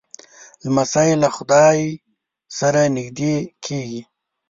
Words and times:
لمسی 0.63 1.11
له 1.23 1.29
خدای 1.35 1.79
سره 2.57 2.81
نږدې 2.95 3.35
کېږي. 3.65 4.01